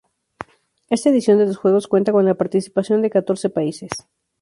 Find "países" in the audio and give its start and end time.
3.51-3.91